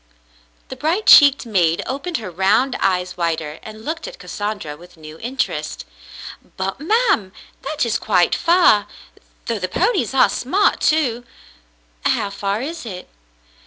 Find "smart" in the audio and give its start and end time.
10.27-10.79